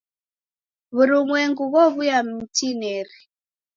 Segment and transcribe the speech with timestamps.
[0.95, 3.17] W'urumwengu ghow'uya mtinineri.